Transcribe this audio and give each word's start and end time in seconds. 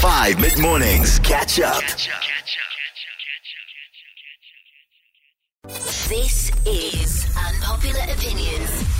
5 0.00 0.40
mid 0.40 0.58
mornings. 0.58 1.18
Catch 1.18 1.60
up. 1.60 1.82
This 6.08 6.50
is 6.64 7.36
Unpopular 7.36 8.04
Opinions. 8.10 8.90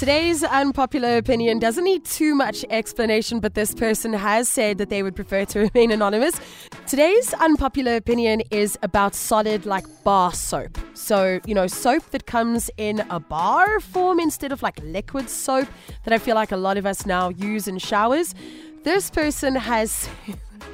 Today's 0.00 0.42
unpopular 0.42 1.18
opinion 1.18 1.58
doesn't 1.58 1.84
need 1.84 2.06
too 2.06 2.34
much 2.34 2.64
explanation, 2.70 3.38
but 3.38 3.54
this 3.54 3.74
person 3.74 4.12
has 4.12 4.48
said 4.48 4.78
that 4.78 4.88
they 4.88 5.02
would 5.02 5.14
prefer 5.14 5.44
to 5.44 5.58
remain 5.74 5.92
anonymous. 5.92 6.40
Today's 6.86 7.32
unpopular 7.34 7.94
opinion 7.96 8.42
is 8.50 8.78
about 8.82 9.14
solid, 9.14 9.66
like 9.66 9.84
bar 10.02 10.32
soap. 10.32 10.78
So, 10.94 11.38
you 11.46 11.54
know, 11.54 11.66
soap 11.66 12.10
that 12.10 12.26
comes 12.26 12.70
in 12.76 13.04
a 13.10 13.20
bar 13.20 13.78
form 13.78 14.18
instead 14.18 14.52
of 14.52 14.62
like 14.62 14.80
liquid 14.82 15.28
soap 15.28 15.68
that 16.04 16.14
I 16.14 16.18
feel 16.18 16.34
like 16.34 16.50
a 16.50 16.56
lot 16.56 16.76
of 16.76 16.86
us 16.86 17.04
now 17.06 17.28
use 17.28 17.68
in 17.68 17.78
showers. 17.78 18.34
This 18.82 19.10
person 19.10 19.54
has. 19.56 20.08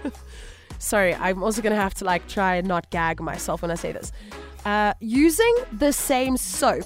Sorry, 0.79 1.15
I'm 1.15 1.43
also 1.43 1.63
gonna 1.63 1.75
have 1.75 1.95
to 1.95 2.05
like 2.05 2.29
try 2.29 2.57
and 2.57 2.69
not 2.69 2.91
gag 2.91 3.21
myself 3.21 3.63
when 3.63 3.71
I 3.71 3.75
say 3.75 3.93
this. 3.93 4.13
Uh, 4.65 4.95
using 5.01 5.55
the 5.73 5.93
same 5.93 6.37
soap 6.37 6.85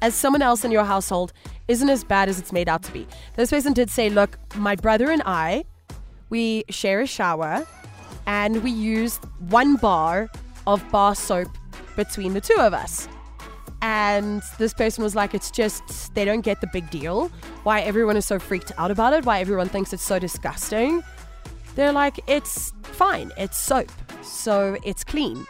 as 0.00 0.14
someone 0.14 0.42
else 0.42 0.64
in 0.64 0.70
your 0.70 0.84
household 0.84 1.32
isn't 1.68 1.88
as 1.88 2.04
bad 2.04 2.28
as 2.28 2.38
it's 2.38 2.52
made 2.52 2.68
out 2.68 2.82
to 2.84 2.92
be. 2.92 3.06
This 3.36 3.50
person 3.50 3.72
did 3.72 3.90
say, 3.90 4.10
look, 4.10 4.38
my 4.56 4.74
brother 4.76 5.10
and 5.10 5.22
I, 5.24 5.64
we 6.30 6.64
share 6.70 7.00
a 7.00 7.06
shower 7.06 7.66
and 8.26 8.62
we 8.62 8.70
use 8.70 9.18
one 9.48 9.76
bar 9.76 10.30
of 10.66 10.88
bar 10.90 11.14
soap 11.14 11.48
between 11.96 12.34
the 12.34 12.40
two 12.40 12.56
of 12.58 12.74
us. 12.74 13.08
And 13.82 14.42
this 14.58 14.72
person 14.72 15.02
was 15.02 15.16
like, 15.16 15.34
it's 15.34 15.50
just, 15.50 16.14
they 16.14 16.24
don't 16.24 16.42
get 16.42 16.60
the 16.60 16.68
big 16.68 16.88
deal. 16.90 17.28
Why 17.64 17.80
everyone 17.80 18.16
is 18.16 18.24
so 18.24 18.38
freaked 18.38 18.70
out 18.78 18.92
about 18.92 19.12
it, 19.12 19.26
why 19.26 19.40
everyone 19.40 19.68
thinks 19.68 19.92
it's 19.92 20.04
so 20.04 20.20
disgusting. 20.20 21.02
They're 21.74 21.92
like, 21.92 22.20
it's 22.28 22.72
fine, 22.82 23.32
it's 23.36 23.58
soap, 23.58 23.90
so 24.22 24.76
it's 24.84 25.02
clean. 25.02 25.46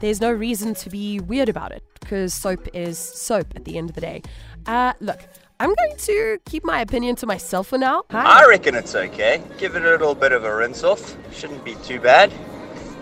There's 0.00 0.20
no 0.20 0.30
reason 0.30 0.74
to 0.74 0.90
be 0.90 1.20
weird 1.20 1.48
about 1.48 1.72
it 1.72 1.82
because 2.00 2.34
soap 2.34 2.68
is 2.74 2.98
soap 2.98 3.54
at 3.56 3.64
the 3.64 3.78
end 3.78 3.88
of 3.88 3.94
the 3.94 4.00
day. 4.02 4.22
Uh, 4.66 4.92
look, 5.00 5.20
I'm 5.58 5.72
going 5.74 5.96
to 5.96 6.38
keep 6.44 6.64
my 6.64 6.80
opinion 6.80 7.16
to 7.16 7.26
myself 7.26 7.68
for 7.68 7.78
now. 7.78 8.04
I 8.10 8.44
reckon 8.48 8.74
it's 8.74 8.94
okay. 8.94 9.42
Give 9.58 9.76
it 9.76 9.82
a 9.82 9.88
little 9.88 10.14
bit 10.14 10.32
of 10.32 10.44
a 10.44 10.54
rinse 10.54 10.84
off. 10.84 11.16
Shouldn't 11.32 11.64
be 11.64 11.76
too 11.76 12.00
bad. 12.00 12.30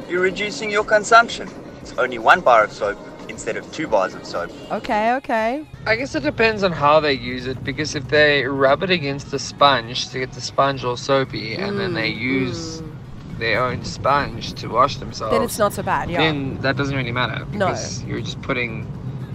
You're 0.08 0.20
reducing 0.20 0.70
your 0.70 0.84
consumption. 0.84 1.48
It's 1.80 1.92
only 1.98 2.18
one 2.18 2.40
bar 2.40 2.64
of 2.64 2.72
soap 2.72 2.98
instead 3.40 3.56
of 3.56 3.72
two 3.72 3.88
bars 3.88 4.14
of 4.14 4.22
soap. 4.26 4.50
Okay, 4.70 5.14
okay. 5.14 5.64
I 5.86 5.96
guess 5.96 6.14
it 6.14 6.22
depends 6.22 6.62
on 6.62 6.72
how 6.72 7.00
they 7.00 7.14
use 7.14 7.46
it 7.46 7.64
because 7.64 7.94
if 7.94 8.06
they 8.08 8.44
rub 8.44 8.82
it 8.82 8.90
against 8.90 9.30
the 9.30 9.38
sponge 9.38 10.10
to 10.10 10.18
get 10.18 10.32
the 10.32 10.42
sponge 10.42 10.84
all 10.84 10.98
soapy 10.98 11.54
and 11.54 11.80
then 11.80 11.94
they 11.94 12.12
mm, 12.12 12.20
use 12.20 12.82
mm. 12.82 13.38
their 13.38 13.64
own 13.64 13.82
sponge 13.82 14.52
to 14.60 14.68
wash 14.68 14.98
themselves, 14.98 15.32
Then 15.32 15.42
it's 15.42 15.58
not 15.58 15.72
so 15.72 15.82
bad, 15.82 16.10
yeah. 16.10 16.18
then 16.18 16.60
that 16.60 16.76
doesn't 16.76 16.94
really 16.94 17.12
matter 17.12 17.46
No. 17.46 17.68
because 17.68 18.04
you're 18.04 18.20
just 18.20 18.42
putting 18.42 18.86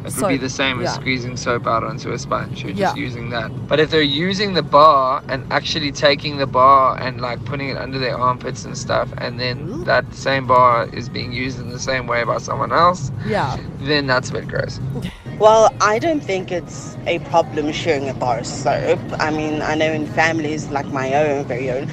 it 0.05 0.15
would 0.21 0.29
be 0.29 0.37
the 0.37 0.49
same 0.49 0.79
as 0.79 0.85
yeah. 0.85 0.93
squeezing 0.93 1.37
soap 1.37 1.67
out 1.67 1.83
onto 1.83 2.11
a 2.11 2.19
sponge. 2.19 2.63
You're 2.63 2.73
just 2.73 2.95
Yeah. 2.95 3.01
using 3.01 3.29
that. 3.31 3.51
But 3.67 3.79
if 3.79 3.89
they're 3.89 4.01
using 4.01 4.53
the 4.53 4.61
bar 4.61 5.23
and 5.27 5.45
actually 5.51 5.91
taking 5.91 6.37
the 6.37 6.47
bar 6.47 6.97
and 6.99 7.21
like 7.21 7.43
putting 7.45 7.69
it 7.69 7.77
under 7.77 7.99
their 7.99 8.17
armpits 8.17 8.65
and 8.65 8.77
stuff, 8.77 9.09
and 9.17 9.39
then 9.39 9.83
that 9.85 10.13
same 10.13 10.47
bar 10.47 10.87
is 10.93 11.09
being 11.09 11.31
used 11.31 11.59
in 11.59 11.69
the 11.69 11.79
same 11.79 12.07
way 12.07 12.23
by 12.23 12.37
someone 12.37 12.71
else, 12.71 13.11
yeah. 13.25 13.57
then 13.79 14.07
that's 14.07 14.29
a 14.29 14.33
bit 14.33 14.47
gross. 14.47 14.79
Well, 15.37 15.69
I 15.81 15.99
don't 15.99 16.23
think 16.23 16.49
it's 16.49 16.95
a 17.07 17.19
problem 17.19 17.73
sharing 17.73 18.07
a 18.07 18.13
bar 18.13 18.39
of 18.39 18.47
soap. 18.47 18.99
I 19.19 19.31
mean, 19.31 19.61
I 19.61 19.75
know 19.75 19.91
in 19.91 20.07
families 20.07 20.69
like 20.69 20.85
my 20.87 21.13
own, 21.13 21.43
very 21.43 21.69
own, 21.69 21.91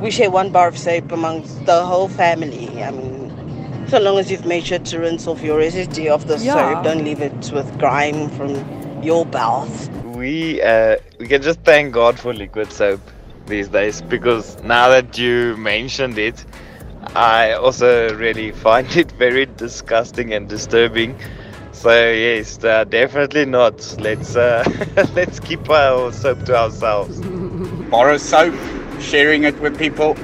we 0.00 0.10
share 0.10 0.30
one 0.30 0.50
bar 0.50 0.68
of 0.68 0.76
soap 0.76 1.10
amongst 1.10 1.64
the 1.64 1.82
whole 1.82 2.08
family. 2.08 2.82
I 2.82 2.90
mean, 2.90 3.23
so 3.88 3.98
long 4.00 4.18
as 4.18 4.30
you've 4.30 4.46
made 4.46 4.66
sure 4.66 4.78
to 4.78 4.98
rinse 4.98 5.26
off 5.26 5.42
your 5.42 5.58
residue 5.58 6.10
of 6.10 6.26
the 6.26 6.38
Yeah. 6.38 6.54
soap, 6.74 6.84
don't 6.84 7.04
leave 7.04 7.20
it 7.20 7.50
with 7.52 7.78
grime 7.78 8.28
from 8.30 8.50
your 9.02 9.24
bath. 9.26 9.88
we 10.04 10.62
uh, 10.62 10.96
we 11.18 11.26
can 11.28 11.42
just 11.42 11.60
thank 11.60 11.92
God 11.92 12.18
for 12.18 12.32
liquid 12.32 12.72
soap 12.72 13.00
these 13.46 13.68
days 13.68 14.00
because 14.02 14.56
now 14.62 14.88
that 14.88 15.18
you 15.18 15.56
mentioned 15.56 16.18
it, 16.18 16.44
I 17.14 17.52
also 17.52 18.14
really 18.14 18.52
find 18.66 18.86
it 18.96 19.10
very 19.12 19.46
disgusting 19.46 20.32
and 20.32 20.48
disturbing. 20.48 21.16
So 21.72 21.90
yes, 21.90 22.62
uh, 22.64 22.84
definitely 22.84 23.44
not. 23.46 23.76
Let's 24.00 24.36
uh, 24.36 24.64
let's 25.14 25.40
keep 25.40 25.68
our 25.70 26.12
soap 26.12 26.44
to 26.46 26.56
ourselves. 26.56 27.20
borrow 27.90 28.16
soap, 28.16 28.54
sharing 29.00 29.44
it 29.44 29.58
with 29.60 29.78
people. 29.78 30.16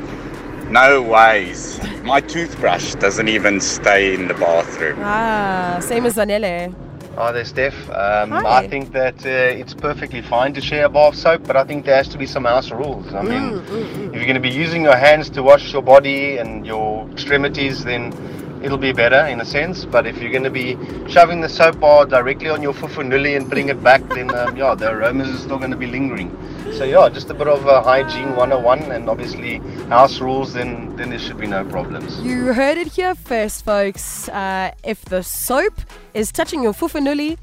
No 0.70 1.02
ways. 1.02 1.80
My 2.04 2.20
toothbrush 2.20 2.94
doesn't 2.94 3.26
even 3.26 3.60
stay 3.60 4.14
in 4.14 4.28
the 4.28 4.34
bathroom. 4.34 5.00
Ah, 5.00 5.78
same 5.80 6.06
as 6.06 6.14
Zanele. 6.14 6.72
Hi 7.16 7.32
there, 7.32 7.44
Steph. 7.44 7.74
Um, 7.90 8.30
Hi. 8.30 8.58
I 8.58 8.68
think 8.68 8.92
that 8.92 9.16
uh, 9.26 9.60
it's 9.60 9.74
perfectly 9.74 10.22
fine 10.22 10.54
to 10.54 10.60
share 10.60 10.84
a 10.84 10.88
bar 10.88 11.08
of 11.08 11.16
soap, 11.16 11.42
but 11.44 11.56
I 11.56 11.64
think 11.64 11.86
there 11.86 11.96
has 11.96 12.06
to 12.10 12.18
be 12.18 12.24
some 12.24 12.44
house 12.44 12.70
rules. 12.70 13.12
I 13.12 13.22
mean, 13.22 13.58
if 13.66 14.14
you're 14.14 14.30
going 14.30 14.34
to 14.34 14.40
be 14.40 14.48
using 14.48 14.82
your 14.84 14.96
hands 14.96 15.28
to 15.30 15.42
wash 15.42 15.72
your 15.72 15.82
body 15.82 16.38
and 16.38 16.64
your 16.64 17.10
extremities, 17.10 17.82
then 17.82 18.12
it'll 18.62 18.78
be 18.78 18.92
better 18.92 19.26
in 19.26 19.40
a 19.40 19.44
sense. 19.44 19.84
But 19.84 20.06
if 20.06 20.20
you're 20.20 20.30
going 20.30 20.44
to 20.44 20.50
be 20.50 20.76
shoving 21.08 21.40
the 21.40 21.48
soap 21.48 21.80
bar 21.80 22.06
directly 22.06 22.48
on 22.48 22.62
your 22.62 22.72
fufunuli 22.72 23.36
and 23.36 23.48
putting 23.48 23.68
it 23.68 23.82
back, 23.82 24.02
then 24.08 24.34
um, 24.34 24.56
yeah, 24.56 24.74
the 24.74 24.90
aromas 24.90 25.28
are 25.28 25.38
still 25.38 25.58
going 25.58 25.70
to 25.70 25.76
be 25.76 25.86
lingering. 25.86 26.30
So 26.72 26.84
yeah, 26.84 27.08
just 27.08 27.30
a 27.30 27.34
bit 27.34 27.48
of 27.48 27.66
uh, 27.66 27.82
hygiene 27.82 28.36
101 28.36 28.92
and 28.92 29.08
obviously 29.10 29.58
house 29.88 30.20
rules, 30.20 30.52
then 30.52 30.96
then 30.96 31.10
there 31.10 31.18
should 31.18 31.38
be 31.38 31.46
no 31.46 31.64
problems. 31.64 32.20
You 32.20 32.52
heard 32.52 32.78
it 32.78 32.88
here 32.88 33.14
first, 33.14 33.64
folks. 33.64 34.28
Uh, 34.28 34.72
if 34.84 35.04
the 35.04 35.22
soap 35.22 35.74
is 36.14 36.30
touching 36.32 36.62
your 36.62 36.72
fufanuli, 36.72 37.38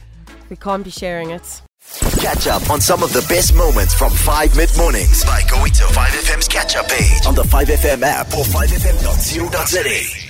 we 0.50 0.56
can't 0.56 0.84
be 0.84 0.92
sharing 0.92 1.32
it. 1.32 1.62
Catch 2.20 2.48
up 2.48 2.70
on 2.70 2.82
some 2.82 3.02
of 3.02 3.14
the 3.14 3.26
best 3.30 3.56
moments 3.56 3.94
from 3.94 4.12
5 4.12 4.58
mid 4.58 4.70
mornings 4.78 5.24
by 5.24 5.42
going 5.50 5.72
to 5.74 5.84
5FM's 5.84 6.48
catch 6.48 6.76
up 6.76 6.88
page 6.90 7.26
on 7.26 7.34
the 7.36 7.44
5FM 7.44 8.02
app 8.04 8.28
or 8.34 8.44
5FM.co.za. 8.44 10.27